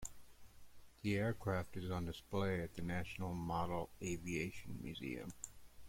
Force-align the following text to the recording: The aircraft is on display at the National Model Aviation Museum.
The 1.03 1.15
aircraft 1.15 1.77
is 1.77 1.91
on 1.91 2.07
display 2.07 2.63
at 2.63 2.73
the 2.73 2.81
National 2.81 3.35
Model 3.35 3.91
Aviation 4.01 4.79
Museum. 4.81 5.31